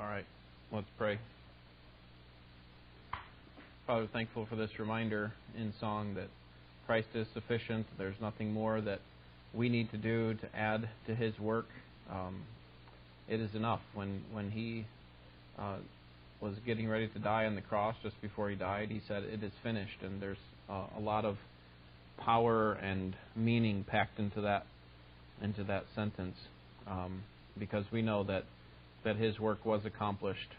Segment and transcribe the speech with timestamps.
[0.00, 0.24] All right,
[0.72, 1.18] let's pray.
[3.86, 6.28] Father, thankful for this reminder in song that
[6.86, 7.84] Christ is sufficient.
[7.98, 9.00] There's nothing more that
[9.52, 11.66] we need to do to add to His work.
[12.10, 12.44] Um,
[13.28, 13.82] it is enough.
[13.92, 14.86] When when He
[15.58, 15.76] uh,
[16.40, 19.44] was getting ready to die on the cross, just before He died, He said, "It
[19.44, 20.38] is finished." And there's
[20.70, 21.36] uh, a lot of
[22.16, 24.64] power and meaning packed into that
[25.42, 26.36] into that sentence,
[26.86, 27.22] um,
[27.58, 28.44] because we know that
[29.04, 30.50] that His work was accomplished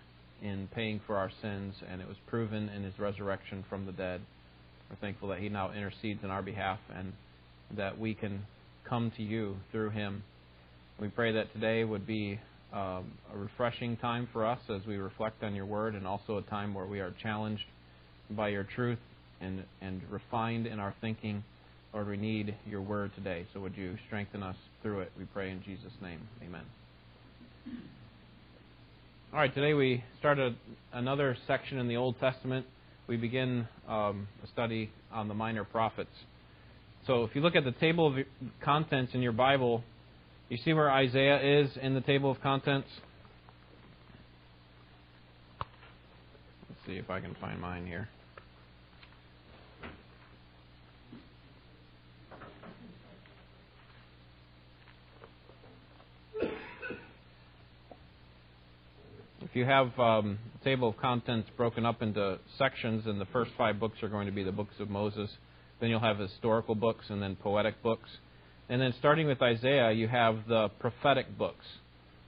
[0.42, 4.22] in paying for our sins, and it was proven in his resurrection from the dead.
[4.90, 7.14] We're thankful that he now intercedes in our behalf and
[7.78, 8.46] that we can
[8.88, 10.24] come to you through him.
[11.00, 12.40] We pray that today would be
[12.74, 16.42] um, a refreshing time for us as we reflect on your word and also a
[16.42, 17.64] time where we are challenged
[18.30, 19.00] by your truth
[19.40, 21.44] and, and refined in our thinking.
[21.94, 23.46] Lord, we need your word today.
[23.54, 25.12] So would you strengthen us through it?
[25.18, 26.22] We pray in Jesus' name.
[26.44, 26.64] Amen.
[29.34, 30.58] All right, today we started
[30.92, 32.66] another section in the Old Testament.
[33.08, 36.12] We begin um, a study on the minor prophets.
[37.08, 38.26] So if you look at the table of
[38.62, 39.86] contents in your Bible,
[40.50, 42.90] you see where Isaiah is in the table of contents?
[46.68, 48.10] Let's see if I can find mine here.
[59.52, 63.82] If you have um, table of contents broken up into sections, and the first five
[63.82, 65.30] books are going to be the books of Moses,
[65.82, 68.08] then you'll have historical books and then poetic books.
[68.70, 71.66] And then starting with Isaiah, you have the prophetic books.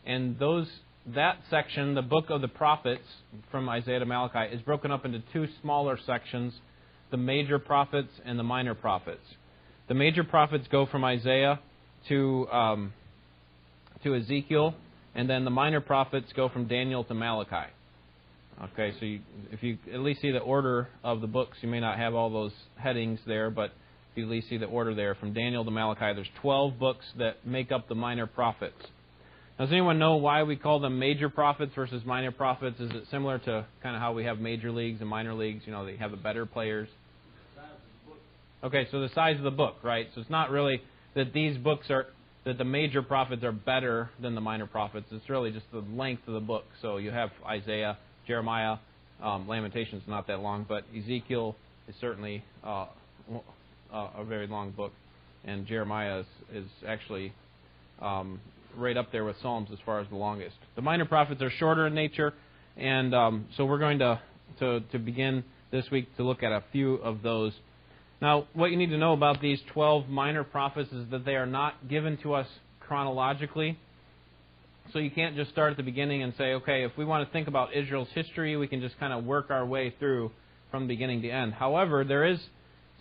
[0.06, 0.68] And those
[1.16, 3.08] that section, the book of the prophets
[3.50, 6.54] from Isaiah to Malachi, is broken up into two smaller sections,
[7.10, 9.24] the major prophets and the minor prophets.
[9.88, 11.62] The major prophets go from Isaiah
[12.10, 12.94] to um,
[14.04, 14.76] to Ezekiel,
[15.16, 17.72] and then the minor prophets go from Daniel to Malachi.
[18.74, 19.20] Okay, so you,
[19.52, 22.30] if you at least see the order of the books, you may not have all
[22.30, 23.72] those headings there, but
[24.12, 27.06] if you at least see the order there, from Daniel to Malachi, there's 12 books
[27.18, 28.80] that make up the minor prophets.
[29.58, 32.80] Now, does anyone know why we call them major prophets versus minor prophets?
[32.80, 35.64] Is it similar to kind of how we have major leagues and minor leagues?
[35.66, 36.90] You know, they have the better players.
[38.64, 40.08] Okay, so the size of the book, right?
[40.16, 40.82] So it's not really
[41.16, 42.08] that these books are
[42.46, 45.08] that the major prophets are better than the minor prophets.
[45.12, 46.66] It's really just the length of the book.
[46.82, 48.78] So you have Isaiah, Jeremiah,
[49.22, 51.56] um, Lamentations not that long, but Ezekiel
[51.88, 52.88] is certainly uh,
[53.94, 54.92] a very long book,
[55.46, 57.34] and Jeremiah is, is actually
[58.02, 58.40] um,
[58.76, 60.56] right up there with Psalms as far as the longest.
[60.76, 62.34] The minor prophets are shorter in nature,
[62.76, 64.20] and um, so we're going to,
[64.60, 67.54] to to begin this week to look at a few of those
[68.24, 71.46] now, what you need to know about these 12 minor prophets is that they are
[71.46, 72.48] not given to us
[72.80, 73.78] chronologically.
[74.94, 77.34] So you can't just start at the beginning and say, okay, if we want to
[77.34, 80.32] think about Israel's history, we can just kind of work our way through
[80.72, 81.52] from beginning to end.
[81.52, 82.40] However, there is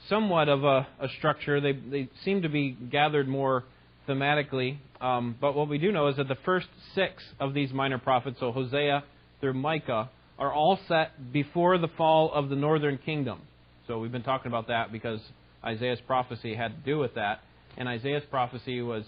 [0.09, 1.61] somewhat of a, a structure.
[1.61, 3.63] They, they seem to be gathered more
[4.09, 4.79] thematically.
[5.01, 6.67] Um, but what we do know is that the first
[6.97, 9.05] six of these minor prophets, so Hosea
[9.41, 13.43] through Micah, are all set before the fall of the northern kingdom.
[13.87, 15.21] So we've been talking about that because
[15.65, 17.41] Isaiah's prophecy had to do with that.
[17.77, 19.05] And Isaiah's prophecy was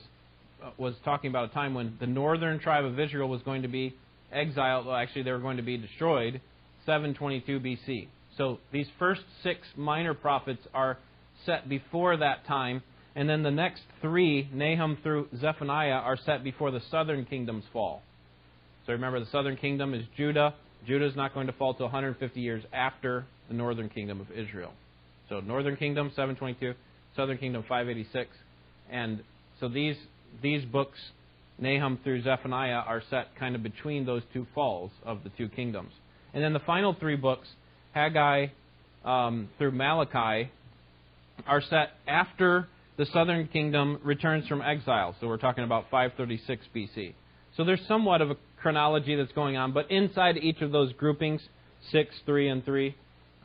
[0.63, 3.69] uh, was talking about a time when the northern tribe of Israel was going to
[3.69, 3.95] be
[4.33, 4.87] exiled.
[4.87, 6.41] Well, actually, they were going to be destroyed,
[6.87, 8.09] 722 BC.
[8.37, 10.99] So these first six minor prophets are
[11.47, 12.83] set before that time,
[13.15, 18.03] and then the next three, Nahum through Zephaniah, are set before the southern kingdom's fall.
[18.87, 20.55] So remember, the southern kingdom is Judah.
[20.87, 24.73] Judah is not going to fall till 150 years after the northern kingdom of Israel.
[25.29, 26.75] So northern kingdom 722,
[27.17, 28.31] southern kingdom 586,
[28.91, 29.23] and
[29.61, 29.97] so these
[30.43, 30.99] these books,
[31.59, 35.93] Nahum through Zephaniah, are set kind of between those two falls of the two kingdoms.
[36.33, 37.49] And then the final three books,
[37.93, 38.49] Haggai
[39.05, 40.51] um, through Malachi,
[41.47, 45.15] are set after the southern kingdom returns from exile.
[45.21, 47.15] So we're talking about 536 BC.
[47.57, 51.43] So there's somewhat of a chronology that's going on, but inside each of those groupings,
[51.93, 52.95] 6, 3, and 3,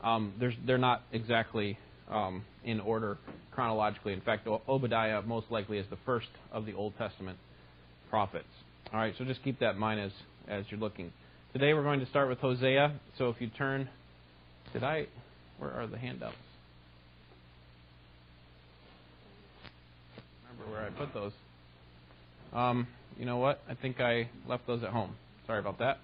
[0.02, 0.32] um,
[0.66, 1.78] they're not exactly
[2.10, 3.18] um, in order
[3.52, 4.14] chronologically.
[4.14, 7.36] In fact, Obadiah most likely is the first of the Old Testament
[8.08, 8.48] prophets.
[8.94, 10.10] All right, so just keep that in mind as,
[10.48, 11.12] as you're looking.
[11.52, 12.98] Today we're going to start with Hosea.
[13.18, 13.90] So if you turn,
[14.72, 15.04] did I,
[15.58, 16.34] where are the handouts?
[20.48, 21.32] Remember where I put those.
[22.54, 22.86] Um,
[23.20, 23.60] you know what?
[23.68, 25.14] I think I left those at home.
[25.46, 25.98] Sorry about that.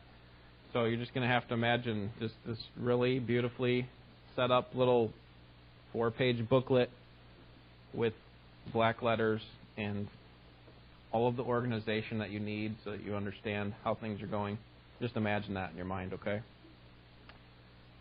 [0.74, 3.88] So you're just going to have to imagine just this really beautifully
[4.36, 5.10] set up little
[5.94, 6.90] four page booklet
[7.94, 8.12] with
[8.70, 9.40] black letters
[9.78, 10.08] and
[11.10, 14.58] all of the organization that you need so that you understand how things are going.
[15.00, 16.42] Just imagine that in your mind, okay?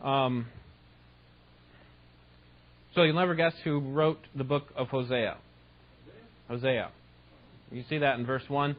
[0.04, 0.48] Um,
[2.94, 5.38] so you'll never guess who wrote the book of Hosea.
[6.50, 6.90] Hosea.
[7.72, 8.76] You see that in verse 1.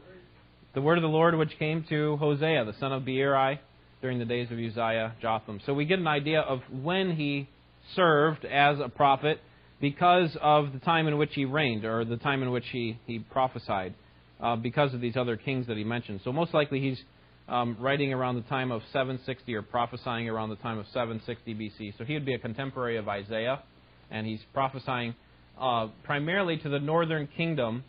[0.77, 3.59] The word of the Lord which came to Hosea, the son of Beeri,
[3.99, 5.59] during the days of Uzziah, Jotham.
[5.65, 7.49] So we get an idea of when he
[7.95, 9.39] served as a prophet
[9.81, 13.17] because of the time in which he reigned, or the time in which he, he
[13.17, 13.95] prophesied,
[14.39, 16.21] uh, because of these other kings that he mentioned.
[16.23, 17.01] So most likely he's
[17.49, 21.97] um, writing around the time of 760 or prophesying around the time of 760 BC.
[21.97, 23.63] So he would be a contemporary of Isaiah,
[24.11, 25.15] and he's prophesying
[25.59, 27.83] uh, primarily to the northern kingdom.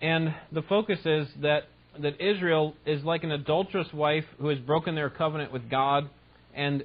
[0.00, 1.64] And the focus is that,
[2.02, 6.08] that Israel is like an adulterous wife who has broken their covenant with God,
[6.54, 6.84] and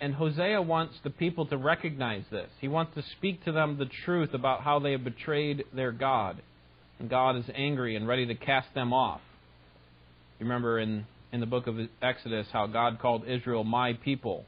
[0.00, 2.48] and Hosea wants the people to recognize this.
[2.60, 6.42] He wants to speak to them the truth about how they have betrayed their God.
[6.98, 9.20] And God is angry and ready to cast them off.
[10.38, 14.44] You remember in, in the book of Exodus how God called Israel my people.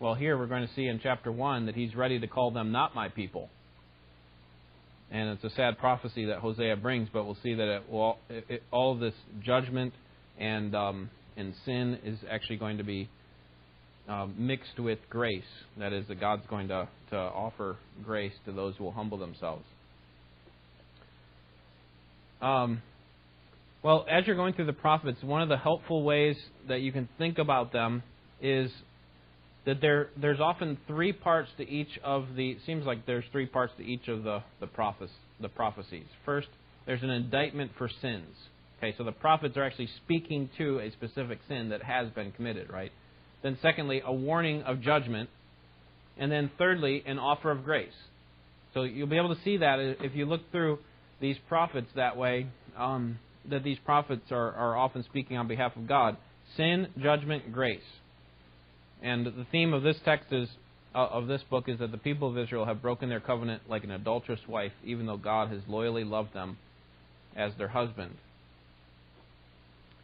[0.00, 2.72] Well, here we're going to see in chapter 1 that he's ready to call them
[2.72, 3.50] not my people.
[5.10, 8.62] And it's a sad prophecy that Hosea brings, but we'll see that it will, it,
[8.70, 9.94] all this judgment
[10.38, 13.08] and, um, and sin is actually going to be
[14.08, 15.42] um, mixed with grace.
[15.78, 19.64] That is, that God's going to, to offer grace to those who will humble themselves.
[22.40, 22.82] Um,
[23.82, 26.36] well, as you're going through the prophets, one of the helpful ways
[26.68, 28.02] that you can think about them
[28.40, 28.70] is
[29.68, 32.56] that there there's often three parts to each of the.
[32.64, 35.10] Seems like there's three parts to each of the the prophes,
[35.42, 36.06] the prophecies.
[36.24, 36.48] First,
[36.86, 38.34] there's an indictment for sins.
[38.78, 42.70] Okay, so the prophets are actually speaking to a specific sin that has been committed,
[42.70, 42.90] right?
[43.42, 45.28] Then, secondly, a warning of judgment.
[46.16, 47.92] And then, thirdly, an offer of grace.
[48.72, 50.78] So you'll be able to see that if you look through
[51.20, 53.18] these prophets that way, um,
[53.50, 56.16] that these prophets are, are often speaking on behalf of God
[56.56, 57.82] sin, judgment, grace.
[59.02, 60.48] And the theme of this text is
[60.94, 63.84] uh, of this book is that the people of Israel have broken their covenant like
[63.84, 66.56] an adulterous wife, even though God has loyally loved them
[67.36, 68.16] as their husband.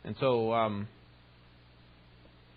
[0.04, 0.88] And so, um,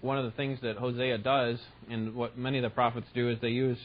[0.01, 1.57] one of the things that Hosea does,
[1.89, 3.77] and what many of the prophets do, is they use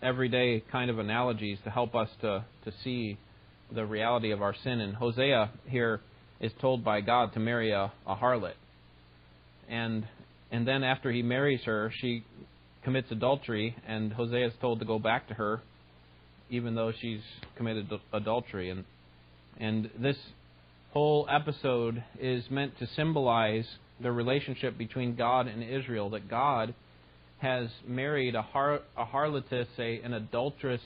[0.00, 3.18] everyday kind of analogies to help us to, to see
[3.74, 4.80] the reality of our sin.
[4.80, 6.00] And Hosea here
[6.40, 8.54] is told by God to marry a, a harlot.
[9.68, 10.06] And
[10.50, 12.24] and then after he marries her, she
[12.82, 15.60] commits adultery, and Hosea is told to go back to her,
[16.50, 17.20] even though she's
[17.56, 18.70] committed adultery.
[18.70, 18.84] And
[19.58, 20.16] and this
[20.92, 23.66] whole episode is meant to symbolize
[24.00, 26.74] the relationship between God and Israel, that God
[27.38, 30.80] has married a, har- a harlotess, a, an adulterous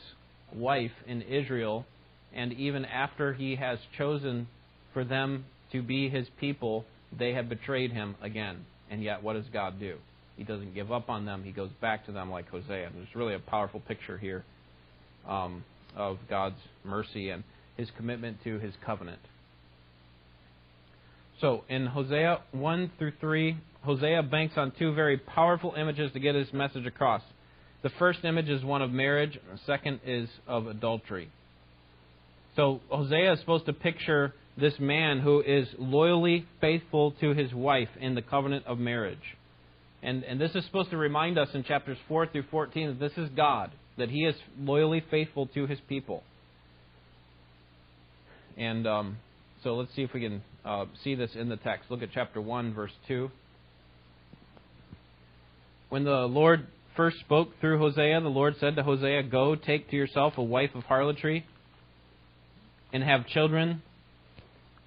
[0.55, 1.87] wife in Israel,
[2.35, 4.49] and even after he has chosen
[4.93, 6.85] for them to be his people,
[7.17, 8.65] they have betrayed him again.
[8.93, 9.97] And yet, what does God do?
[10.37, 11.43] He doesn't give up on them.
[11.45, 12.89] He goes back to them like Hosea.
[12.89, 14.45] And there's really a powerful picture here
[15.27, 15.65] um,
[15.97, 17.43] of God's mercy and
[17.79, 19.21] his commitment to his covenant.
[21.41, 26.35] So in Hosea 1 through 3, Hosea banks on two very powerful images to get
[26.35, 27.23] his message across.
[27.83, 31.31] The first image is one of marriage, the second is of adultery.
[32.57, 37.89] So Hosea is supposed to picture this man who is loyally faithful to his wife
[38.01, 39.37] in the covenant of marriage.
[40.03, 43.17] And, and this is supposed to remind us in chapters 4 through 14 that this
[43.17, 46.23] is God, that he is loyally faithful to his people.
[48.57, 49.17] And um,
[49.63, 51.91] so let's see if we can uh, see this in the text.
[51.91, 53.31] Look at chapter 1, verse 2.
[55.89, 56.67] When the Lord
[56.97, 60.71] first spoke through Hosea, the Lord said to Hosea, Go, take to yourself a wife
[60.75, 61.47] of harlotry,
[62.93, 63.83] and have children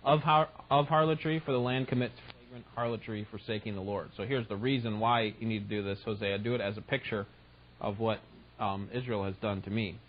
[0.06, 4.10] of, har- of harlotry, for the land commits flagrant harlotry, forsaking the Lord.
[4.16, 6.38] So here's the reason why you need to do this, Hosea.
[6.38, 7.26] Do it as a picture
[7.82, 8.20] of what
[8.60, 10.00] um, Israel has done to me.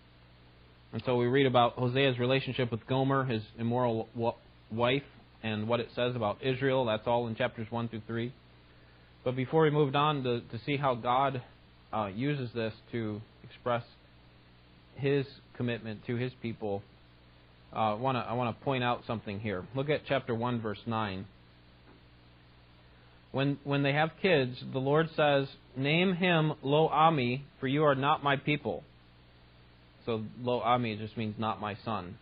[0.93, 4.07] And so we read about Hosea's relationship with Gomer, his immoral
[4.71, 5.03] wife
[5.43, 6.85] and what it says about Israel.
[6.85, 8.33] That's all in chapters 1 through 3.
[9.25, 11.41] But before we moved on to, to see how God
[11.91, 13.83] uh, uses this to express
[14.95, 15.25] his
[15.55, 16.81] commitment to his people,
[17.73, 19.65] uh, wanna, I want to point out something here.
[19.75, 21.25] Look at chapter 1, verse 9.
[23.31, 27.95] When, when they have kids, the Lord says, Name him Lo Ami, for you are
[27.95, 28.83] not my people.
[30.05, 32.17] So Lo Ami just means not my son.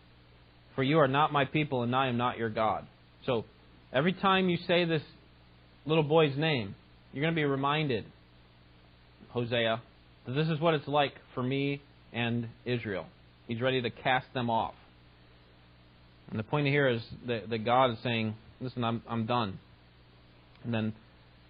[0.74, 2.86] For you are not my people, and I am not your God.
[3.24, 3.44] So
[3.92, 5.02] every time you say this
[5.86, 6.74] little boy's name,
[7.12, 8.04] you're going to be reminded,
[9.30, 9.80] Hosea,
[10.26, 11.80] that this is what it's like for me
[12.12, 13.06] and Israel.
[13.48, 14.74] He's ready to cast them off.
[16.30, 19.58] And the point here is that, that God is saying, listen, I'm, I'm done.
[20.64, 20.92] And then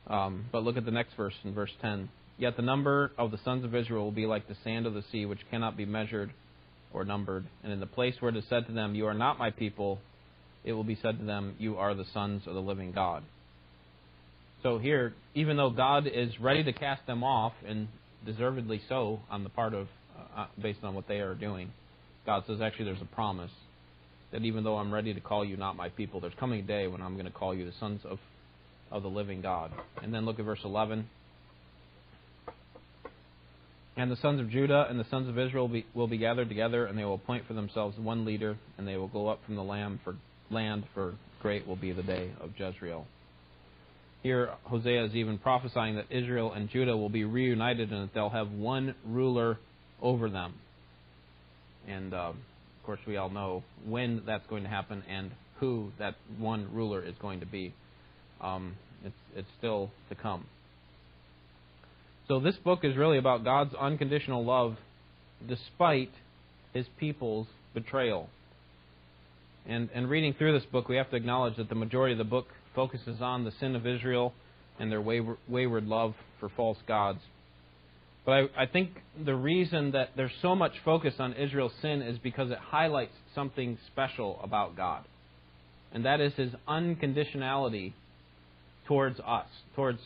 [0.06, 2.08] Um, but look at the next verse in verse 10.
[2.38, 5.02] Yet the number of the sons of Israel will be like the sand of the
[5.10, 6.32] sea, which cannot be measured
[6.92, 7.44] or numbered.
[7.64, 9.98] And in the place where it is said to them, You are not my people,
[10.64, 13.24] it will be said to them, You are the sons of the living God.
[14.62, 17.88] So here, even though God is ready to cast them off, and
[18.24, 21.72] deservedly so on the part of, uh, uh based on what they are doing,
[22.26, 23.52] God says, actually, there's a promise
[24.32, 26.86] that even though I'm ready to call you not my people, there's coming a day
[26.86, 28.18] when I'm going to call you the sons of,
[28.90, 29.72] of the living God.
[30.02, 31.08] And then look at verse 11.
[33.96, 36.48] And the sons of Judah and the sons of Israel will be, will be gathered
[36.48, 39.54] together, and they will appoint for themselves one leader, and they will go up from
[39.54, 40.16] the land for,
[40.50, 43.06] land, for great will be the day of Jezreel.
[44.22, 48.28] Here, Hosea is even prophesying that Israel and Judah will be reunited and that they'll
[48.28, 49.58] have one ruler
[50.02, 50.54] over them.
[51.86, 52.34] And of
[52.86, 57.14] course, we all know when that's going to happen and who that one ruler is
[57.20, 57.74] going to be.
[58.40, 60.46] Um, it's, it's still to come.
[62.28, 64.76] So this book is really about God's unconditional love
[65.48, 66.10] despite
[66.72, 68.28] his people's betrayal.
[69.68, 72.24] And, and reading through this book, we have to acknowledge that the majority of the
[72.24, 74.32] book focuses on the sin of Israel
[74.78, 77.20] and their wayward, wayward love for false gods.
[78.26, 78.90] But I, I think
[79.24, 83.78] the reason that there's so much focus on Israel's sin is because it highlights something
[83.86, 85.04] special about God.
[85.92, 87.94] And that is his unconditionality
[88.86, 90.00] towards us, towards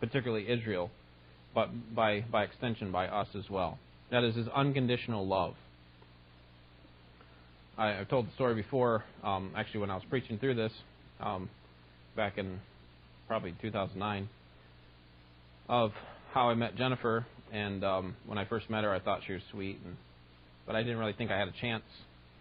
[0.00, 0.90] particularly Israel
[1.56, 3.78] but by, by extension by us as well.
[4.10, 5.54] That is his unconditional love.
[7.78, 10.72] I, have told the story before, um, actually, when I was preaching through this
[11.18, 11.48] um,
[12.14, 12.60] back in
[13.26, 14.28] probably 2009,
[15.68, 15.92] of
[16.32, 17.26] how I met Jennifer.
[17.52, 19.96] And um, when I first met her, I thought she was sweet, and,
[20.66, 21.84] but I didn't really think I had a chance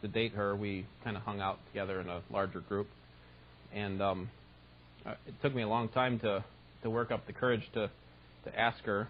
[0.01, 0.55] to date her.
[0.55, 2.87] We kind of hung out together in a larger group,
[3.73, 4.29] and um,
[5.05, 6.43] uh, it took me a long time to
[6.83, 7.89] to work up the courage to
[8.45, 9.07] to ask her.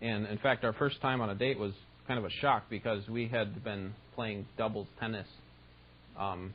[0.00, 1.72] And in fact, our first time on a date was
[2.06, 5.26] kind of a shock because we had been playing doubles tennis.
[6.18, 6.52] Um,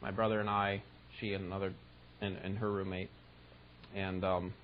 [0.00, 0.82] my brother and I,
[1.20, 1.74] she and another,
[2.20, 3.10] and, and her roommate,
[3.94, 4.54] and um,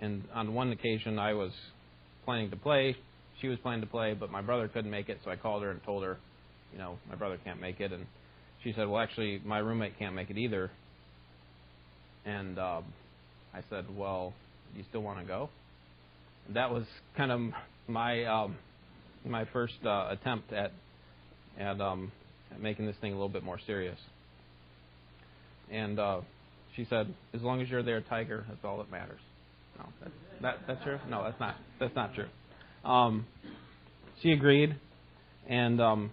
[0.00, 1.52] and on one occasion I was
[2.24, 2.96] planning to play,
[3.40, 5.70] she was planning to play, but my brother couldn't make it, so I called her
[5.70, 6.18] and told her,
[6.72, 8.06] you know, my brother can't make it, and
[8.62, 10.70] she said, well, actually, my roommate can't make it either.
[12.24, 12.84] And um,
[13.54, 14.34] I said, well,
[14.76, 15.48] you still want to go?
[16.54, 16.84] That was
[17.16, 17.40] kind of
[17.88, 18.56] my um,
[19.24, 20.72] my first uh, attempt at
[21.58, 22.12] at, um,
[22.52, 23.98] at making this thing a little bit more serious.
[25.70, 26.20] And uh,
[26.76, 29.20] she said, "As long as you're there, Tiger, that's all that matters."
[29.80, 30.98] No, that, that that's true.
[31.08, 31.56] No, that's not.
[31.78, 32.28] That's not true.
[32.84, 33.26] Um,
[34.22, 34.76] she agreed,
[35.48, 36.12] and um,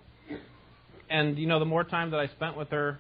[1.09, 3.00] and you know, the more time that I spent with her,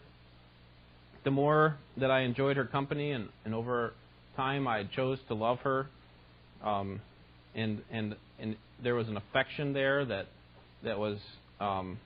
[1.23, 3.93] the more that I enjoyed her company, and, and over
[4.35, 5.87] time I chose to love her,
[6.63, 7.01] um,
[7.55, 10.27] and and and there was an affection there that
[10.83, 11.17] that was
[11.59, 11.99] um,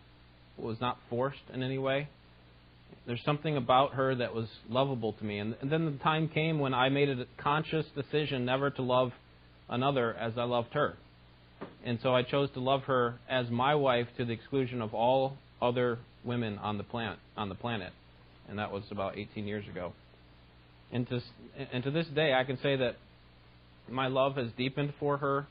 [0.58, 2.08] was not forced in any way.
[3.06, 6.60] There's something about her that was lovable to me, and, and then the time came
[6.60, 9.12] when I made a conscious decision never to love
[9.70, 10.98] another as I loved her,
[11.84, 15.38] and so I chose to love her as my wife to the exclusion of all
[15.62, 17.92] other women on the planet on the planet,
[18.48, 19.94] and that was about 18 years ago.
[20.92, 21.22] And to,
[21.72, 22.98] and to this day, I can say that
[23.90, 25.48] my love has deepened for her,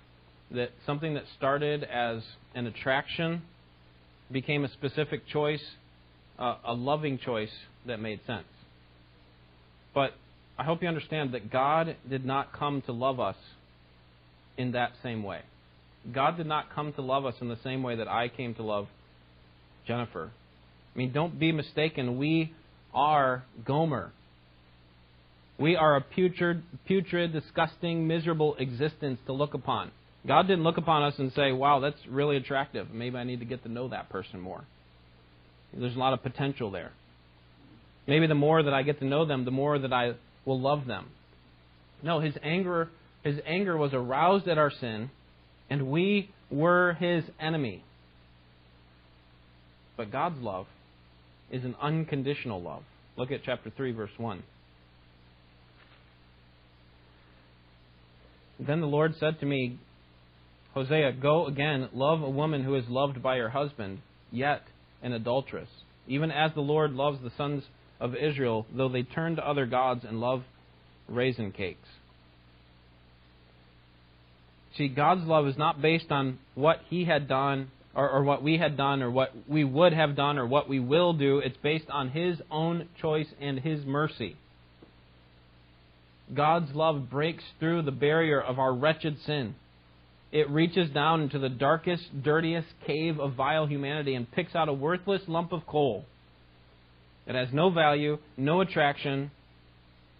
[0.51, 2.23] that something that started as
[2.55, 3.43] an attraction
[4.31, 5.63] became a specific choice,
[6.41, 7.51] uh, a loving choice
[7.87, 8.47] that made sense.
[9.95, 10.15] But
[10.59, 13.37] I hope you understand that God did not come to love us
[14.57, 15.41] in that same way.
[16.13, 18.63] God did not come to love us in the same way that I came to
[18.63, 18.89] love
[19.87, 20.31] Jennifer.
[20.95, 22.19] I mean, don't be mistaken.
[22.19, 22.53] We
[22.95, 24.13] are Gomer.
[25.59, 29.91] We are a putrid, putrid, disgusting, miserable existence to look upon.
[30.27, 32.91] God didn't look upon us and say, wow, that's really attractive.
[32.91, 34.65] Maybe I need to get to know that person more.
[35.73, 36.93] There's a lot of potential there.
[38.07, 40.87] Maybe the more that I get to know them, the more that I will love
[40.87, 41.07] them.
[42.03, 42.91] No, his anger,
[43.23, 45.11] his anger was aroused at our sin,
[45.69, 47.85] and we were his enemy.
[49.97, 50.67] But God's love
[51.51, 52.83] is an unconditional love.
[53.17, 54.43] Look at chapter 3, verse 1.
[58.59, 59.79] Then the Lord said to me,
[60.75, 64.01] Hosea, go again, love a woman who is loved by her husband,
[64.31, 64.63] yet
[65.03, 65.69] an adulteress,
[66.07, 67.65] even as the Lord loves the sons
[67.99, 70.43] of Israel, though they turn to other gods and love
[71.09, 71.89] raisin cakes.
[74.77, 78.57] See, God's love is not based on what He had done, or, or, what we
[78.57, 81.39] had done, or what we would have done, or what we will do.
[81.39, 84.37] It's based on His own choice and His mercy.
[86.33, 89.57] God's love breaks through the barrier of our wretched sin.
[90.33, 94.73] It reaches down into the darkest, dirtiest cave of vile humanity and picks out a
[94.73, 96.05] worthless lump of coal.
[97.27, 99.31] It has no value, no attraction,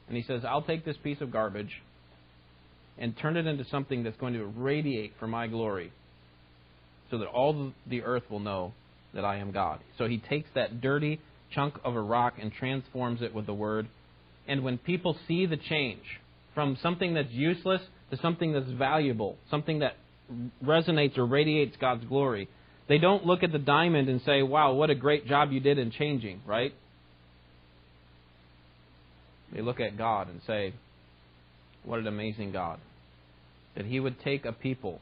[0.09, 1.83] and He says, I'll take this piece of garbage
[2.99, 5.93] and turn it into something that's going to radiate for my glory
[7.11, 8.73] so that all the earth will know
[9.15, 9.81] that I am God.
[9.97, 11.21] So He takes that dirty
[11.53, 13.89] chunk of a rock and transforms it with the Word.
[14.47, 16.03] And when people see the change
[16.55, 19.97] from something that's useless to something that's valuable, something that
[20.65, 22.49] resonates or radiates God's glory,
[22.89, 25.79] they don't look at the diamond and say, wow, what a great job you did
[25.79, 26.75] in changing, right?
[29.53, 30.73] They look at God and say,
[31.85, 32.79] what an amazing God.
[33.77, 35.01] That He would take a people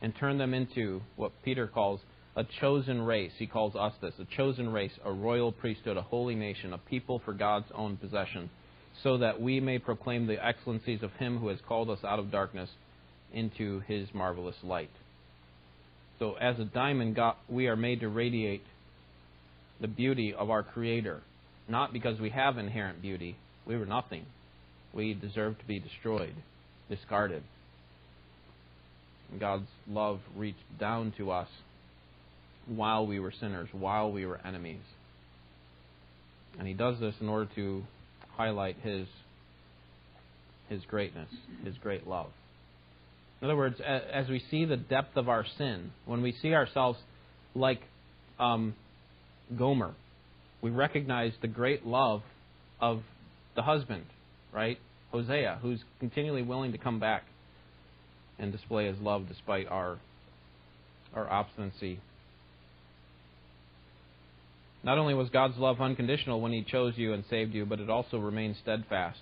[0.00, 2.00] and turn them into what Peter calls
[2.34, 3.32] a chosen race.
[3.38, 7.20] He calls us this a chosen race, a royal priesthood, a holy nation, a people
[7.24, 8.50] for God's own possession,
[9.02, 12.30] so that we may proclaim the excellencies of Him who has called us out of
[12.30, 12.70] darkness
[13.32, 14.90] into His marvelous light.
[16.18, 18.62] So, as a diamond, God, we are made to radiate
[19.80, 21.20] the beauty of our Creator,
[21.68, 24.24] not because we have inherent beauty, we were nothing.
[24.94, 26.34] We deserved to be destroyed,
[26.88, 27.42] discarded.
[29.40, 31.48] God's love reached down to us
[32.66, 34.82] while we were sinners, while we were enemies.
[36.58, 37.82] And He does this in order to
[38.36, 39.06] highlight His,
[40.68, 41.28] His greatness,
[41.64, 42.30] His great love.
[43.40, 46.98] In other words, as we see the depth of our sin, when we see ourselves
[47.56, 47.80] like
[48.38, 48.74] um,
[49.58, 49.94] Gomer,
[50.62, 52.22] we recognize the great love
[52.80, 53.02] of
[53.56, 54.04] the husband,
[54.52, 54.78] right?
[55.10, 57.24] Hosea, who's continually willing to come back
[58.38, 59.98] and display his love despite our
[61.14, 62.00] our obstinacy.
[64.84, 67.88] Not only was God's love unconditional when he chose you and saved you, but it
[67.88, 69.20] also remains steadfast.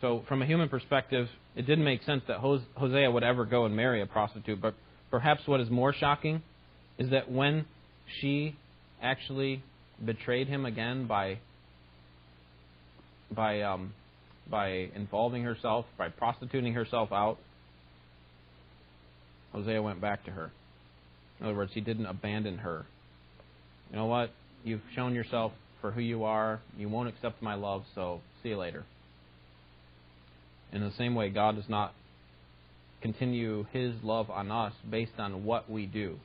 [0.00, 3.76] So, from a human perspective, it didn't make sense that Hosea would ever go and
[3.76, 4.74] marry a prostitute, but
[5.10, 6.42] perhaps what is more shocking
[6.98, 7.64] is that when
[8.20, 8.56] she
[9.00, 9.62] actually
[10.04, 11.38] betrayed him again by
[13.34, 13.92] by um,
[14.50, 17.38] by involving herself, by prostituting herself out,
[19.52, 20.50] Hosea went back to her.
[21.40, 22.86] In other words, he didn't abandon her.
[23.92, 24.30] You know what?
[24.64, 26.60] You've shown yourself for who you are.
[26.76, 28.84] You won't accept my love, so see you later.
[30.72, 31.94] In the same way, God does not
[33.02, 36.16] continue his love on us based on what we do.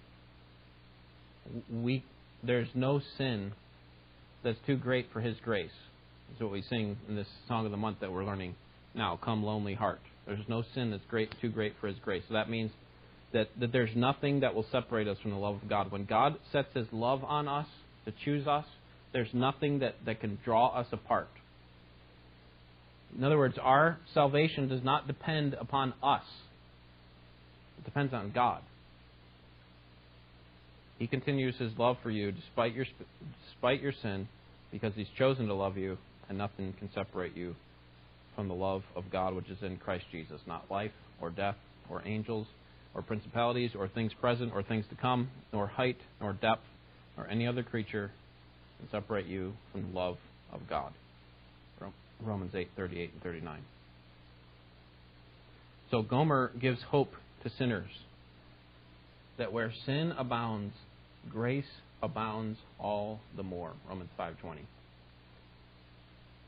[1.71, 2.03] We,
[2.43, 3.53] there's no sin
[4.43, 5.71] that's too great for his grace.
[6.35, 8.55] Is what we sing in this song of the month that we're learning
[8.93, 9.17] now.
[9.23, 9.99] Come, lonely heart.
[10.25, 12.23] There's no sin that's great, too great for His grace.
[12.27, 12.71] So that means
[13.33, 15.91] that, that there's nothing that will separate us from the love of God.
[15.91, 17.67] When God sets His love on us
[18.05, 18.65] to choose us,
[19.13, 21.29] there's nothing that, that can draw us apart.
[23.17, 26.23] In other words, our salvation does not depend upon us.
[27.79, 28.61] It depends on God.
[30.99, 32.85] He continues his love for you despite your
[33.45, 34.27] despite your sin
[34.71, 37.55] because he's chosen to love you and nothing can separate you
[38.35, 41.55] from the love of God which is in Christ Jesus, not life or death
[41.89, 42.47] or angels
[42.97, 46.65] or principalities or things present or things to come, nor height nor depth
[47.15, 48.11] or any other creature
[48.79, 50.17] can separate you from the love
[50.51, 50.91] of God.
[52.19, 53.59] Romans 8:38 and 39.
[55.91, 57.91] So Gomer gives hope to sinners
[59.37, 60.73] that where sin abounds,
[61.29, 61.69] grace
[62.01, 63.73] abounds all the more.
[63.87, 64.65] Romans 5:20.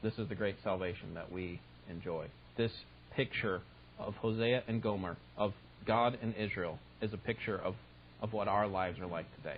[0.01, 2.27] This is the great salvation that we enjoy.
[2.57, 2.71] This
[3.15, 3.61] picture
[3.99, 5.53] of Hosea and Gomer, of
[5.85, 7.75] God and Israel, is a picture of,
[8.21, 9.57] of what our lives are like today.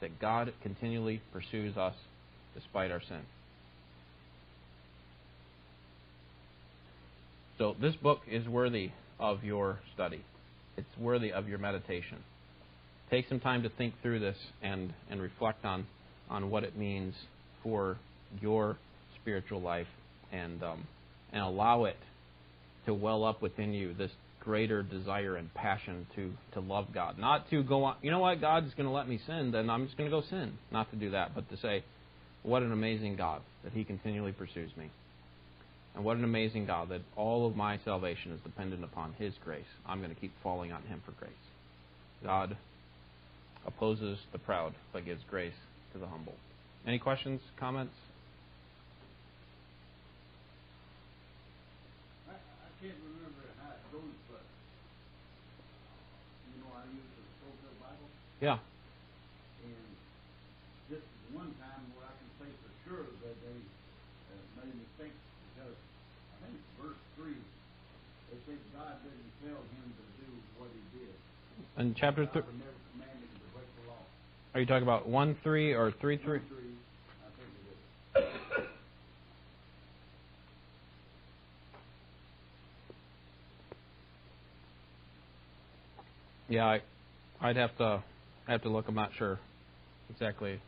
[0.00, 1.94] That God continually pursues us
[2.54, 3.20] despite our sin.
[7.58, 10.24] So, this book is worthy of your study.
[10.76, 12.18] It's worthy of your meditation.
[13.10, 15.86] Take some time to think through this and, and reflect on,
[16.30, 17.14] on what it means
[17.62, 17.96] for
[18.40, 18.76] your
[19.20, 19.88] spiritual life
[20.30, 20.86] and um,
[21.32, 21.96] and allow it
[22.86, 27.18] to well up within you this greater desire and passion to to love God.
[27.18, 27.96] Not to go on.
[28.02, 28.40] You know what?
[28.40, 30.54] God's going to let me sin, then I'm just going to go sin.
[30.70, 31.84] Not to do that, but to say,
[32.42, 34.90] what an amazing God that He continually pursues me.
[35.94, 39.66] And what an amazing God that all of my salvation is dependent upon His grace.
[39.86, 41.32] I'm going to keep falling on Him for grace.
[42.22, 42.56] God
[43.66, 45.54] opposes the proud, but gives grace
[45.92, 46.34] to the humble.
[46.86, 47.94] Any questions, comments?
[58.40, 58.54] Yeah.
[58.54, 59.74] And
[60.88, 63.58] this is one time where I can say for sure that they
[64.30, 65.14] uh, made a mistake
[65.50, 67.34] because I think it's verse 3.
[67.34, 71.10] They said God didn't tell him to do what he did.
[71.82, 72.42] In chapter 3.
[74.54, 76.40] Are you talking about 1 3 or 3 3?
[86.50, 86.80] Yeah, I,
[87.42, 88.02] I'd have to
[88.48, 88.86] I have to look.
[88.88, 89.38] I'm not sure
[90.10, 90.60] exactly.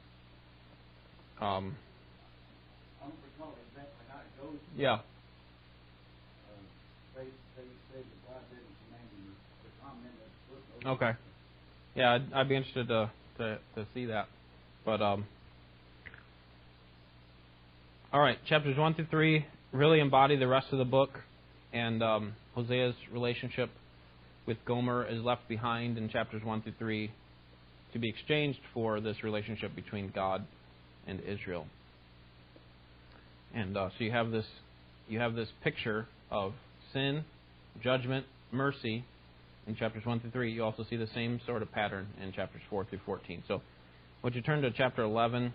[1.41, 1.75] Um,
[3.01, 4.61] I don't recall exactly how it goes.
[4.77, 4.99] yeah.
[10.87, 11.11] Okay.
[11.95, 14.29] yeah, I'd, I'd be interested to, to to see that.
[14.85, 15.27] But um,
[18.13, 21.11] all right, chapters one through three really embody the rest of the book,
[21.73, 23.71] and um, Hosea's relationship
[24.47, 27.11] with Gomer is left behind in chapters one through three
[27.93, 30.47] to be exchanged for this relationship between God
[31.07, 31.67] and Israel.
[33.55, 34.47] And uh, so you have this
[35.09, 36.53] you have this picture of
[36.93, 37.25] sin,
[37.83, 39.05] judgment, mercy
[39.67, 40.53] in chapters 1 through 3.
[40.53, 43.43] You also see the same sort of pattern in chapters 4 through 14.
[43.49, 43.61] So,
[44.23, 45.53] would you turn to chapter 11,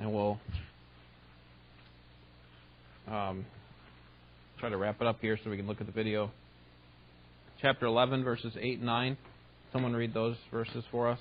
[0.00, 0.38] and we'll
[3.10, 3.46] um,
[4.58, 6.30] try to wrap it up here so we can look at the video.
[7.62, 9.16] Chapter 11, verses 8 and 9.
[9.72, 11.20] Someone read those verses for us.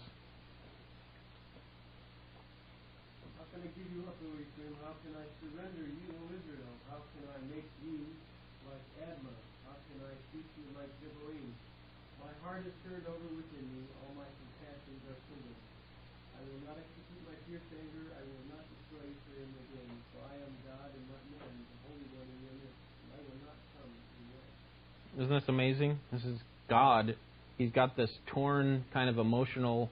[3.36, 4.72] How can I give you up, O Ephraim?
[4.88, 6.72] How can I surrender you, O Israel?
[6.88, 8.08] How can I make you
[8.72, 9.36] like Admah?
[9.68, 11.52] How can I teach you like Zeboim?
[12.24, 13.84] My heart is turned over within me.
[14.00, 15.60] All my compassions are kindled.
[16.40, 18.16] I will not execute my fierce anger.
[18.16, 19.92] I will not destroy Ephraim again.
[20.16, 22.80] For I am God and not man, the Holy One in your midst.
[22.80, 25.20] And I will not come in wrath.
[25.20, 26.00] Isn't this amazing?
[26.16, 26.40] This is
[26.72, 27.20] God.
[27.58, 29.90] He's got this torn kind of emotional,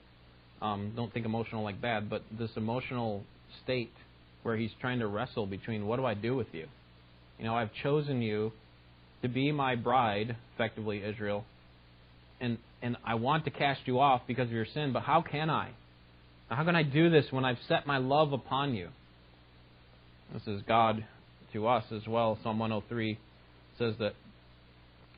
[0.62, 3.24] um, don't think emotional like bad, but this emotional
[3.64, 3.92] state
[4.44, 6.68] where he's trying to wrestle between what do I do with you?
[7.40, 8.52] You know, I've chosen you
[9.22, 11.46] to be my bride, effectively Israel,
[12.40, 15.50] and and I want to cast you off because of your sin, but how can
[15.50, 15.72] I?
[16.50, 18.90] How can I do this when I've set my love upon you?
[20.32, 21.04] This is God
[21.54, 22.38] to us as well.
[22.44, 23.18] Psalm 103
[23.80, 24.14] says that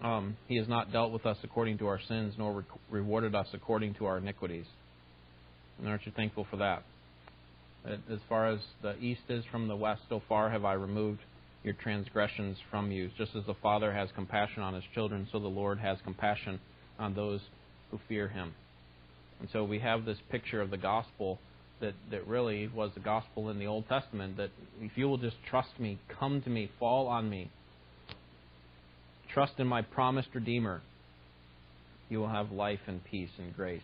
[0.01, 3.47] um, He has not dealt with us according to our sins, nor re- rewarded us
[3.53, 4.65] according to our iniquities.
[5.79, 6.83] And aren't you thankful for that?
[7.85, 11.21] As far as the east is from the west, so far have I removed
[11.63, 13.09] your transgressions from you.
[13.17, 16.59] Just as the Father has compassion on his children, so the Lord has compassion
[16.99, 17.39] on those
[17.91, 18.53] who fear him.
[19.39, 21.39] And so we have this picture of the gospel
[21.79, 24.49] that, that really was the gospel in the Old Testament that
[24.81, 27.51] if you will just trust me, come to me, fall on me,
[29.37, 30.81] trust in my promised Redeemer,
[32.09, 33.83] you will have life and peace and grace.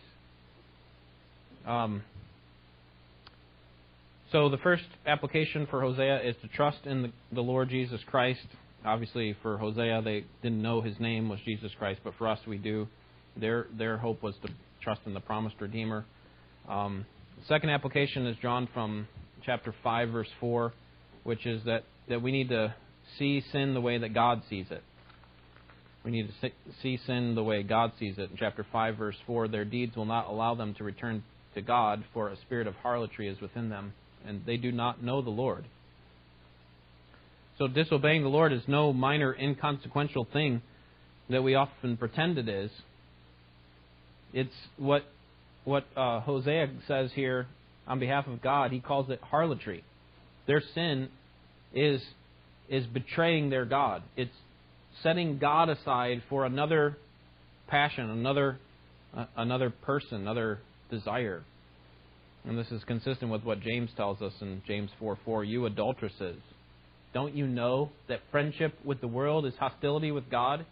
[1.64, 2.02] Um,
[4.32, 8.44] so the first application for Hosea is to trust in the, the Lord Jesus Christ.
[8.84, 12.58] Obviously, for Hosea, they didn't know his name was Jesus Christ, but for us, we
[12.58, 12.88] do.
[13.36, 14.48] Their their hope was to
[14.82, 16.04] trust in the promised Redeemer.
[16.68, 17.06] Um,
[17.46, 19.06] second application is drawn from
[19.46, 20.72] chapter five, verse four,
[21.22, 22.74] which is that that we need to
[23.20, 24.82] see sin the way that God sees it.
[26.04, 26.50] We need to
[26.82, 28.30] see sin the way God sees it.
[28.30, 32.04] In chapter 5, verse 4, their deeds will not allow them to return to God,
[32.12, 33.94] for a spirit of harlotry is within them,
[34.26, 35.64] and they do not know the Lord.
[37.58, 40.60] So disobeying the Lord is no minor, inconsequential thing
[41.30, 42.70] that we often pretend it is.
[44.32, 45.04] It's what
[45.64, 47.46] what uh, Hosea says here
[47.86, 48.72] on behalf of God.
[48.72, 49.84] He calls it harlotry.
[50.46, 51.08] Their sin
[51.72, 52.02] is
[52.68, 54.02] is betraying their God.
[54.16, 54.34] It's
[55.02, 56.96] setting God aside for another
[57.68, 58.58] passion, another
[59.16, 60.58] uh, another person, another
[60.90, 61.42] desire.
[62.44, 65.44] And this is consistent with what James tells us in James 4 4.
[65.44, 66.36] You adulteresses,
[67.14, 70.66] don't you know that friendship with the world is hostility with God?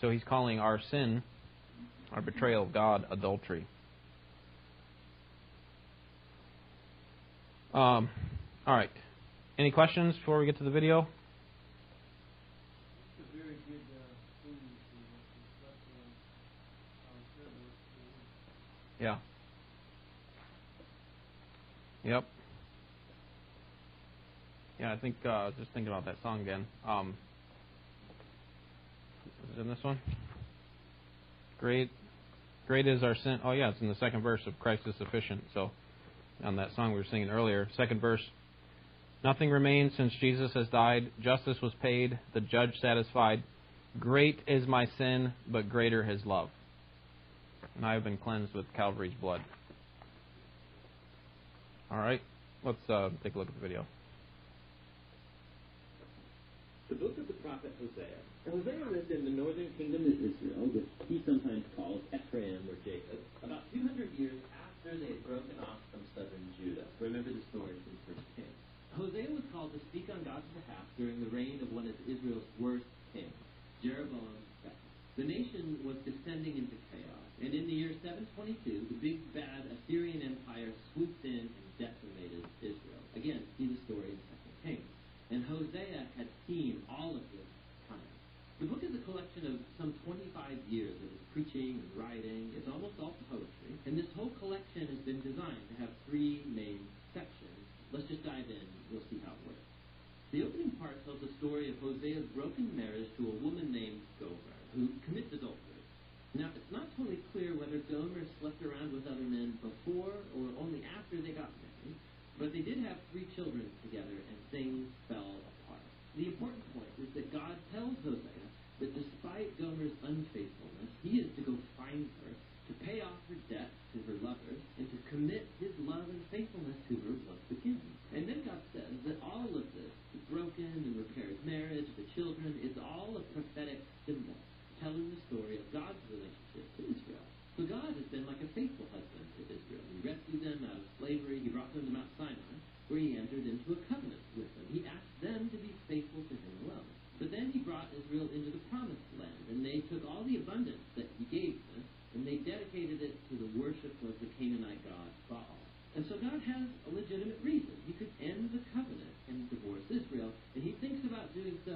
[0.00, 1.22] So he's calling our sin,
[2.12, 3.66] our betrayal of God, adultery.
[7.72, 8.08] Um,
[8.66, 8.90] all right.
[9.58, 11.06] Any questions before we get to the video?
[13.18, 14.00] It's a very good uh,
[14.44, 16.08] thing to discuss on,
[17.12, 17.76] on service.
[19.06, 19.18] Yeah.
[22.02, 22.24] Yep.
[24.80, 26.66] Yeah, I think uh, just thinking about that song again.
[26.84, 27.14] Um,
[29.52, 30.00] is it in this one?
[31.60, 31.88] Great,
[32.66, 33.38] great is our sin.
[33.44, 35.44] Oh yeah, it's in the second verse of Christ is sufficient.
[35.54, 35.70] So,
[36.42, 38.22] on that song we were singing earlier, second verse.
[39.22, 41.12] Nothing remains since Jesus has died.
[41.20, 42.18] Justice was paid.
[42.34, 43.44] The judge satisfied.
[44.00, 46.48] Great is my sin, but greater his love
[47.76, 49.42] and I have been cleansed with Calvary's blood.
[51.90, 52.20] All right,
[52.64, 53.86] let's uh, take a look at the video.
[56.88, 58.18] The book of the prophet Hosea.
[58.46, 63.18] Hosea lived in the northern kingdom of Israel, which he sometimes calls Ephraim or Jacob,
[63.42, 66.86] about 200 years after they had broken off from southern Judah.
[67.02, 68.58] Remember the story from First Kings.
[68.94, 72.46] Hosea was called to speak on God's behalf during the reign of one of Israel's
[72.58, 73.34] worst kings,
[73.82, 74.70] Jeroboam II.
[75.18, 77.25] The nation was descending into chaos.
[77.40, 82.45] And in the year 722, the big bad Assyrian Empire swooped in and decimated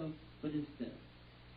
[0.01, 0.97] himself, but instead,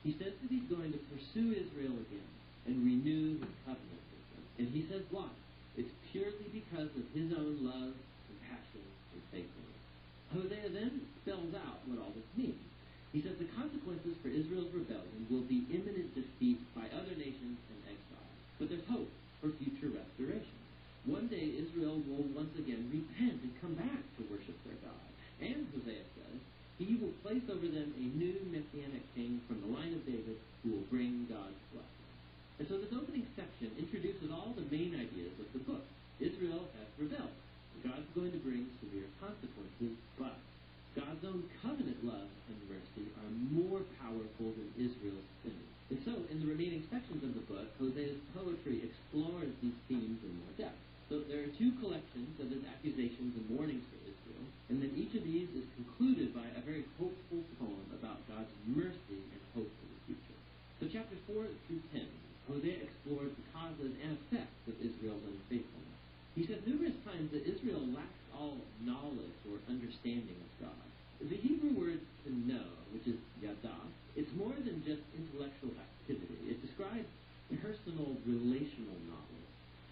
[0.04, 2.30] he says that he's going to pursue Israel again
[2.68, 4.44] and renew the covenant with them.
[4.60, 5.32] And he says why?
[5.78, 7.53] It's purely because of his own
[78.04, 79.48] called relational knowledge.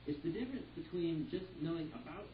[0.07, 2.27] It's the difference between just knowing about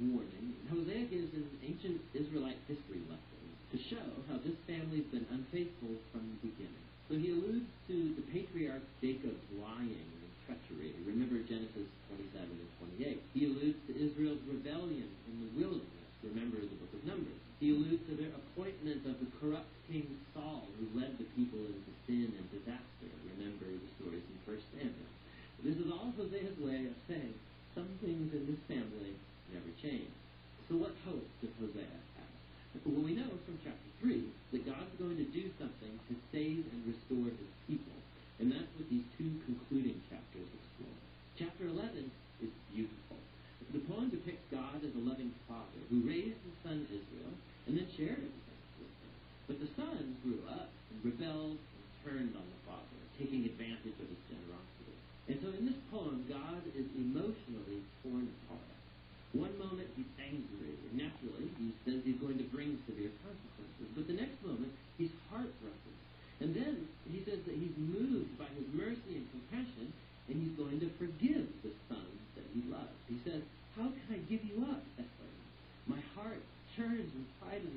[0.00, 0.54] warning.
[0.70, 2.00] Hosea gives an ancient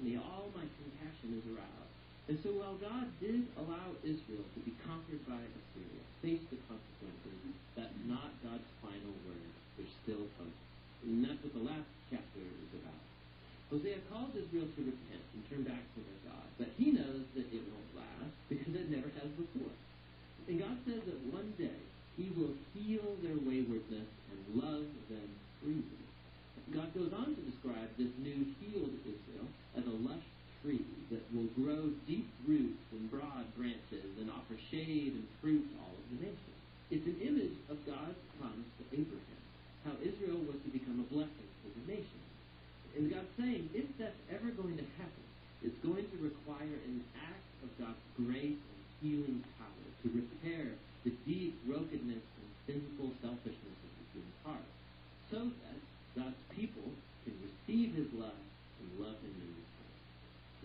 [0.09, 0.17] me.
[0.17, 1.93] All my compassion is aroused.
[2.25, 7.53] And so while God did allow Israel to be conquered by Assyria, face the consequences,
[7.77, 9.49] that's not God's final word.
[9.77, 10.57] There's still hope.
[11.05, 13.01] And that's what the last chapter is about.
[13.69, 17.45] Hosea calls Israel to repent and turn back to their God, but he knows that
[17.53, 19.73] it won't last because it never has before.
[20.49, 21.77] And God says that one day
[22.17, 25.29] he will heal their waywardness and love them
[25.61, 26.01] freely.
[26.73, 30.25] God goes on to describe this new healed Israel as a lush
[30.61, 35.75] tree that will grow deep roots and broad branches and offer shade and fruit to
[35.81, 36.59] all of the nations.
[36.89, 39.43] It's an image of God's promise to Abraham,
[39.85, 42.29] how Israel was to become a blessing to the nations.
[42.97, 45.25] And God's saying, if that's ever going to happen,
[45.61, 50.73] it's going to require an act of God's grace and healing power to repair
[51.05, 54.69] the deep brokenness and sinful selfishness of the human heart,
[55.29, 55.79] so that
[56.17, 56.89] God's people
[57.23, 58.41] can receive His love
[58.81, 59.93] and love Him in return.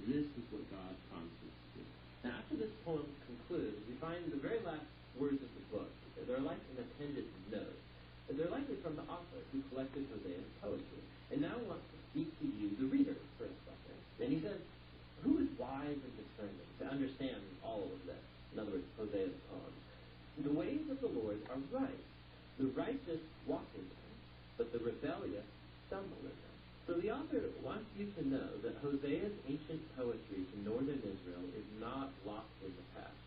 [0.09, 1.85] This is what God promises to do.
[2.25, 4.89] Now, after this poem concludes, we find the very last
[5.21, 5.93] words of the book.
[6.25, 7.79] They're like an appended note.
[8.27, 12.31] And they're likely from the author who collected Hosea's poetry and now wants to speak
[12.41, 13.99] to you, the reader, for a second.
[14.21, 14.61] And he says,
[15.25, 18.25] Who is wise and discerning to understand all of this?
[18.53, 19.75] In other words, Hosea's poem.
[20.43, 22.05] The ways of the Lord are right.
[22.59, 24.13] The righteous walk in them,
[24.59, 25.47] but the rebellious
[25.87, 26.55] stumble in them.
[26.87, 31.67] So the author wants you to know that Hosea's ancient poetry to northern Israel is
[31.81, 33.19] not lost in the past.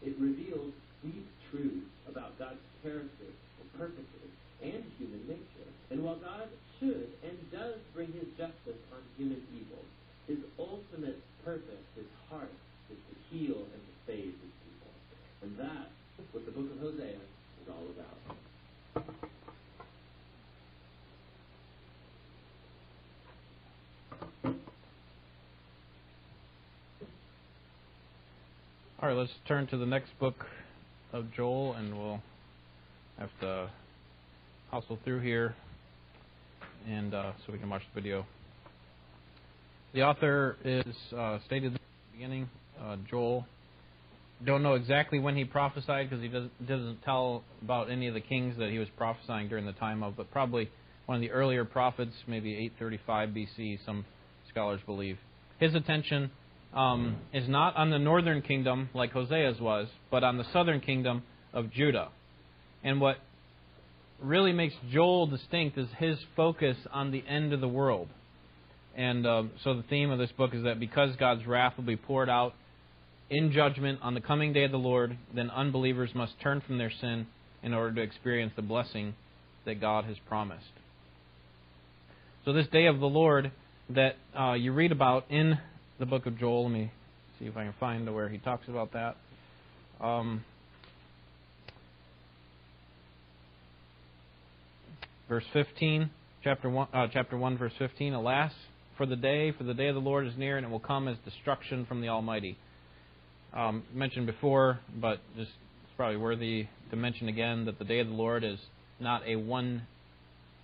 [0.00, 4.30] It reveals deep truths about God's character and purposes
[4.62, 5.51] and human nature.
[5.92, 6.48] And while God
[6.80, 9.84] should and does bring his justice on human evil,
[10.26, 12.50] his ultimate purpose, his heart,
[12.90, 14.88] is to heal and to save his people.
[15.42, 19.04] And that's what the book of Hosea is all about.
[29.02, 30.46] All right, let's turn to the next book
[31.12, 32.22] of Joel, and we'll
[33.18, 33.68] have to
[34.70, 35.54] hustle through here,
[36.88, 38.26] and uh, so we can watch the video.
[39.94, 42.48] The author is uh, stated at the beginning,
[42.82, 43.46] uh, Joel.
[44.44, 48.20] Don't know exactly when he prophesied because he doesn't, doesn't tell about any of the
[48.20, 50.70] kings that he was prophesying during the time of, but probably
[51.06, 54.04] one of the earlier prophets, maybe 835 BC, some
[54.48, 55.18] scholars believe.
[55.60, 56.30] His attention
[56.74, 61.22] um, is not on the northern kingdom like Hosea's was, but on the southern kingdom
[61.52, 62.08] of Judah.
[62.82, 63.18] And what
[64.22, 68.08] really makes Joel distinct is his focus on the end of the world.
[68.94, 71.96] And uh, so the theme of this book is that because God's wrath will be
[71.96, 72.54] poured out
[73.30, 76.92] in judgment on the coming day of the Lord, then unbelievers must turn from their
[77.00, 77.26] sin
[77.62, 79.14] in order to experience the blessing
[79.64, 80.64] that God has promised.
[82.44, 83.52] So, this day of the Lord
[83.90, 85.58] that uh, you read about in
[85.98, 86.92] the book of Joel, let me
[87.38, 89.16] see if I can find where he talks about that.
[90.00, 90.44] Um,
[95.32, 96.10] verse 15,
[96.44, 98.12] chapter 1, uh, chapter 1, verse 15.
[98.12, 98.52] Alas,
[98.98, 101.08] for the day, for the day of the Lord is near, and it will come
[101.08, 102.58] as destruction from the Almighty.
[103.54, 105.52] Um, mentioned before, but just
[105.84, 108.58] it's probably worthy to mention again that the day of the Lord is
[109.00, 109.86] not a one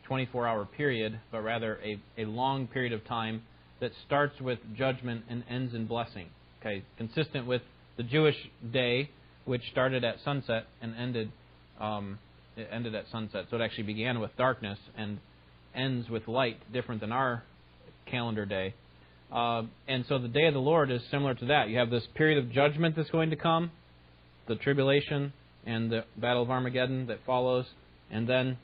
[0.05, 3.45] 24 hour period, but rather a, a long period of time
[3.81, 6.27] that starts with judgment and ends in blessing.
[6.61, 7.63] Okay, consistent with
[7.97, 8.37] the Jewish
[8.71, 9.09] day,
[9.47, 11.33] which started at sunset and ended
[11.81, 12.19] um,
[12.61, 13.47] it ended at sunset.
[13.51, 15.19] So it actually began with darkness and
[15.75, 17.45] ends with light, different than our
[18.07, 18.75] calendar day.
[19.33, 21.69] Uh, and so the day of the Lord is similar to that.
[21.69, 23.71] You have this period of judgment that's going to come,
[24.47, 25.33] the tribulation
[25.67, 27.67] and the battle of Armageddon that follows,
[28.11, 28.57] and then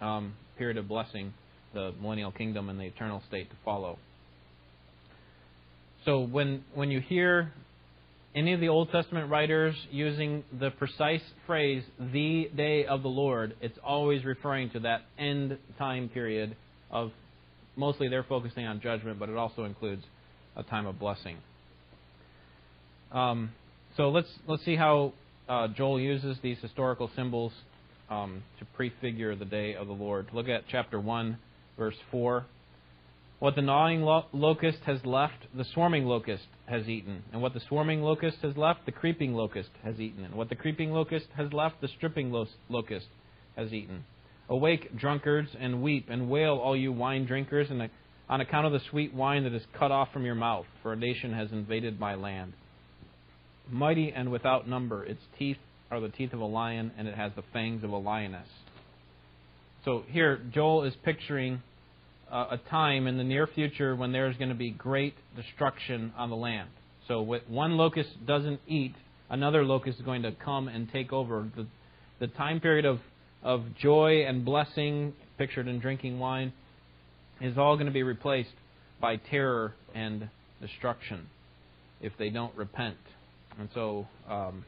[0.00, 1.32] um, period of blessing,
[1.72, 3.98] the millennial kingdom and the eternal state to follow.
[6.04, 7.52] So when when you hear
[8.38, 13.56] any of the Old Testament writers using the precise phrase "the day of the Lord,"
[13.60, 16.56] it's always referring to that end time period
[16.88, 17.10] of
[17.74, 20.04] mostly they're focusing on judgment, but it also includes
[20.54, 21.36] a time of blessing.
[23.10, 23.50] Um,
[23.96, 25.14] so let's let's see how
[25.48, 27.52] uh, Joel uses these historical symbols
[28.08, 30.28] um, to prefigure the day of the Lord.
[30.32, 31.38] Look at chapter one,
[31.76, 32.46] verse four.
[33.38, 37.22] What the gnawing lo- locust has left, the swarming locust has eaten.
[37.32, 40.24] And what the swarming locust has left, the creeping locust has eaten.
[40.24, 43.06] And what the creeping locust has left, the stripping lo- locust
[43.56, 44.04] has eaten.
[44.48, 47.88] Awake, drunkards, and weep, and wail, all you wine drinkers, and
[48.28, 50.96] on account of the sweet wine that is cut off from your mouth, for a
[50.96, 52.54] nation has invaded my land.
[53.70, 55.58] Mighty and without number, its teeth
[55.90, 58.48] are the teeth of a lion, and it has the fangs of a lioness.
[59.84, 61.62] So here, Joel is picturing
[62.30, 66.30] uh, a time in the near future when there's going to be great destruction on
[66.30, 66.68] the land.
[67.06, 68.94] So one locust doesn't eat,
[69.30, 71.48] another locust is going to come and take over.
[71.56, 71.66] The,
[72.20, 72.98] the time period of,
[73.42, 76.52] of joy and blessing, pictured in drinking wine,
[77.40, 78.50] is all going to be replaced
[79.00, 80.28] by terror and
[80.60, 81.26] destruction
[82.00, 82.96] if they don't repent.
[83.58, 84.64] And so um,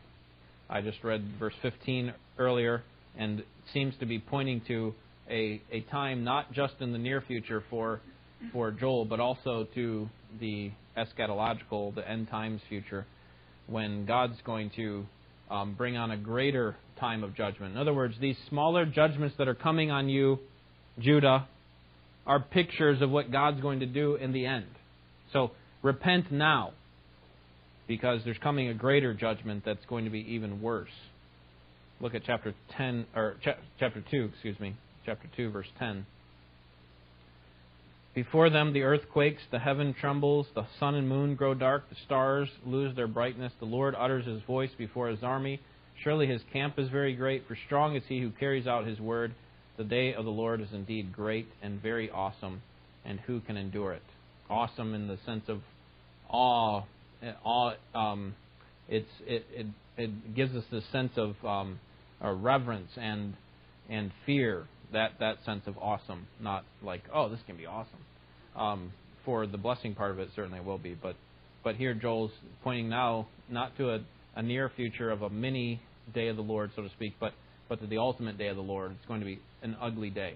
[0.69, 2.83] I just read verse 15 earlier,
[3.19, 3.43] and
[3.73, 4.95] seems to be pointing to
[5.31, 8.01] a, a time not just in the near future for
[8.53, 10.09] for Joel, but also to
[10.41, 13.07] the eschatological, the end times future,
[13.67, 15.07] when God's going to
[15.51, 17.73] um, bring on a greater time of judgment.
[17.75, 20.39] In other words, these smaller judgments that are coming on you,
[20.99, 21.49] Judah,
[22.27, 24.67] are pictures of what God's going to do in the end.
[25.33, 25.53] So
[25.83, 26.73] repent now,
[27.87, 30.91] because there's coming a greater judgment that's going to be even worse.
[32.01, 36.07] Look at chapter 10 or cha- chapter 2, excuse me, chapter 2 verse 10.
[38.15, 41.97] Before them the earth quakes, the heaven trembles, the sun and moon grow dark, the
[42.07, 43.53] stars lose their brightness.
[43.61, 45.61] The Lord utters his voice before his army.
[46.03, 49.35] Surely his camp is very great, for strong is he who carries out his word.
[49.77, 52.63] The day of the Lord is indeed great and very awesome,
[53.05, 54.03] and who can endure it?
[54.49, 55.61] Awesome in the sense of
[56.29, 56.83] awe.
[57.45, 58.35] awe um,
[58.89, 61.79] it, it, it gives us the sense of um,
[62.21, 63.35] reverence and,
[63.89, 67.99] and fear that that sense of awesome, not like oh this can be awesome.
[68.57, 68.93] Um,
[69.25, 71.17] for the blessing part of it, certainly will be, but
[71.63, 72.33] but here Joel's
[72.63, 73.99] pointing now not to a,
[74.37, 75.81] a near future of a mini
[76.15, 77.33] day of the Lord, so to speak, but
[77.69, 78.93] but to the ultimate day of the Lord.
[78.93, 80.35] It's going to be an ugly day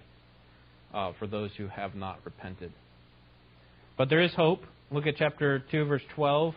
[0.94, 2.72] uh, for those who have not repented.
[3.98, 4.62] But there is hope.
[4.90, 6.54] Look at chapter 2, verse 12.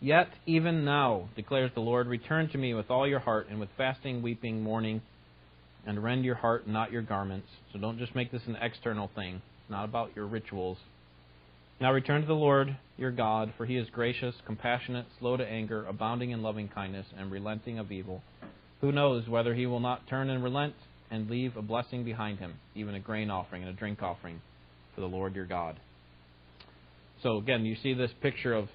[0.00, 3.70] Yet, even now, declares the Lord, return to me with all your heart, and with
[3.78, 5.00] fasting, weeping, mourning,
[5.86, 7.48] and rend your heart, not your garments.
[7.72, 9.36] So don't just make this an external thing.
[9.36, 10.78] It's not about your rituals.
[11.80, 15.84] Now return to the Lord your God, for he is gracious, compassionate, slow to anger,
[15.86, 18.22] abounding in loving kindness, and relenting of evil.
[18.80, 20.74] Who knows whether he will not turn and relent
[21.10, 24.40] and leave a blessing behind him, even a grain offering and a drink offering
[24.94, 25.78] for the Lord your God.
[27.22, 28.68] So again, you see this picture of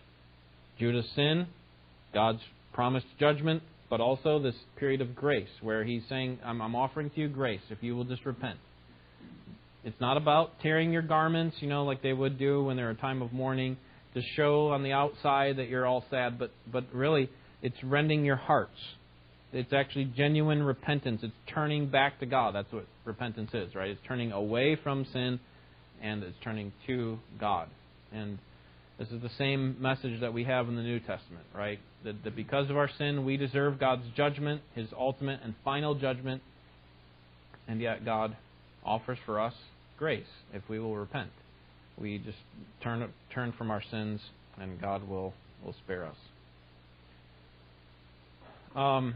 [0.79, 1.47] Judah's sin,
[2.13, 2.41] God's
[2.73, 7.21] promised judgment, but also this period of grace where he's saying, I'm, I'm, offering to
[7.21, 8.59] you grace if you will just repent.
[9.83, 12.95] It's not about tearing your garments, you know, like they would do when they're a
[12.95, 13.77] time of mourning,
[14.13, 17.29] to show on the outside that you're all sad, but, but really,
[17.61, 18.77] it's rending your hearts.
[19.51, 21.21] It's actually genuine repentance.
[21.23, 22.53] It's turning back to God.
[22.53, 23.89] That's what repentance is, right?
[23.89, 25.39] It's turning away from sin
[26.01, 27.67] and it's turning to God.
[28.11, 28.37] And
[28.99, 31.79] this is the same message that we have in the New Testament, right?
[32.03, 36.41] That, that because of our sin, we deserve God's judgment, His ultimate and final judgment,
[37.65, 38.35] and yet God
[38.83, 39.53] offers for us
[39.97, 41.29] grace if we will repent.
[41.97, 42.37] We just
[42.83, 44.19] turn turn from our sins,
[44.59, 45.33] and God will
[45.63, 46.15] will spare us.
[48.75, 49.15] Um,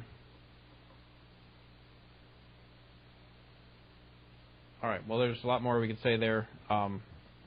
[4.81, 5.05] all right.
[5.07, 6.47] Well, there's a lot more we could say there.
[6.69, 7.01] Um,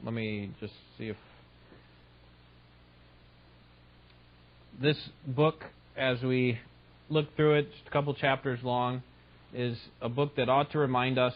[0.05, 1.17] let me just see if
[4.81, 4.97] this
[5.27, 5.65] book,
[5.97, 6.59] as we
[7.09, 9.03] look through it, just a couple chapters long,
[9.55, 11.35] is a book that ought to remind us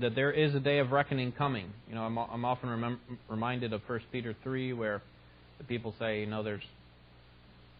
[0.00, 1.66] that there is a day of reckoning coming.
[1.88, 2.98] You know, I'm, I'm often remem-
[3.28, 5.02] reminded of 1 Peter 3, where
[5.58, 6.62] the people say, you know, there's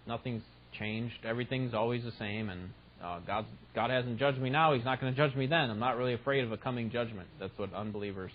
[0.07, 0.43] nothing's
[0.79, 2.71] changed, everything's always the same, and
[3.03, 5.71] uh, God's, God hasn't judged me now, He's not going to judge me then.
[5.71, 7.29] I'm not really afraid of a coming judgment.
[7.39, 8.33] That's what unbelievers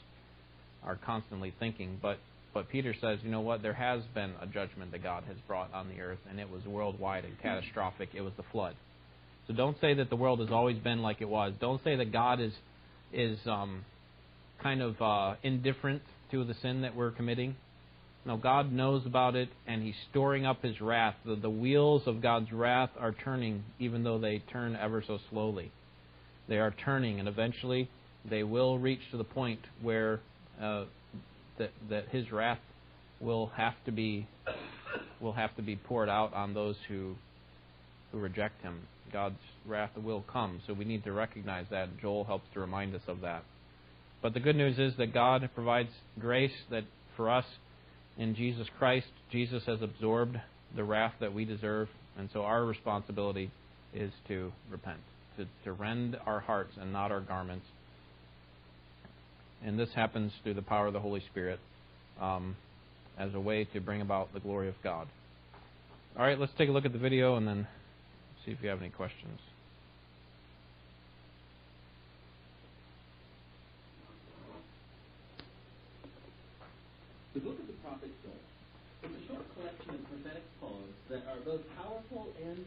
[0.83, 1.97] are constantly thinking.
[2.01, 2.19] But
[2.53, 3.61] but Peter says, you know what?
[3.61, 6.63] There has been a judgment that God has brought on the earth, and it was
[6.65, 8.09] worldwide and catastrophic.
[8.13, 8.75] It was the flood.
[9.47, 11.53] So don't say that the world has always been like it was.
[11.59, 12.53] Don't say that God is
[13.11, 13.85] is um,
[14.61, 17.55] kind of uh, indifferent to the sin that we're committing.
[18.25, 21.15] No, God knows about it, and He's storing up His wrath.
[21.25, 25.71] The, the wheels of God's wrath are turning, even though they turn ever so slowly.
[26.47, 27.89] They are turning, and eventually
[28.29, 30.19] they will reach to the point where
[30.61, 30.85] uh,
[31.59, 32.59] that, that his wrath
[33.19, 34.27] will have to be
[35.19, 37.15] will have to be poured out on those who
[38.11, 38.79] who reject him.
[39.13, 41.89] God's wrath will come, so we need to recognize that.
[42.01, 43.43] Joel helps to remind us of that.
[44.21, 45.89] But the good news is that God provides
[46.19, 46.83] grace that
[47.15, 47.45] for us
[48.17, 50.37] in Jesus Christ, Jesus has absorbed
[50.75, 51.87] the wrath that we deserve,
[52.17, 53.51] and so our responsibility
[53.93, 54.99] is to repent,
[55.37, 57.65] to, to rend our hearts and not our garments,
[59.65, 61.59] And this happens through the power of the Holy Spirit
[62.19, 62.55] um,
[63.17, 65.07] as a way to bring about the glory of God.
[66.17, 67.67] All right, let's take a look at the video and then
[68.45, 69.39] see if you have any questions.
[77.33, 81.39] The book of the prophet Joel is a short collection of prophetic poems that are
[81.45, 82.65] both powerful and